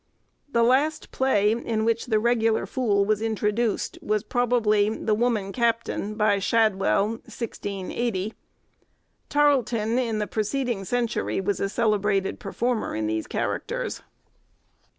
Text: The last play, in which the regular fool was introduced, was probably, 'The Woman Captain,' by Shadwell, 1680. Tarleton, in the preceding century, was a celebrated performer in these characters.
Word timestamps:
The 0.51 0.63
last 0.63 1.11
play, 1.11 1.51
in 1.51 1.85
which 1.85 2.07
the 2.07 2.17
regular 2.17 2.65
fool 2.65 3.05
was 3.05 3.21
introduced, 3.21 3.99
was 4.01 4.23
probably, 4.23 4.89
'The 4.89 5.13
Woman 5.13 5.51
Captain,' 5.51 6.15
by 6.15 6.39
Shadwell, 6.39 7.09
1680. 7.09 8.33
Tarleton, 9.29 9.99
in 9.99 10.17
the 10.17 10.25
preceding 10.25 10.85
century, 10.85 11.39
was 11.39 11.59
a 11.59 11.69
celebrated 11.69 12.39
performer 12.39 12.95
in 12.95 13.05
these 13.05 13.27
characters. 13.27 14.01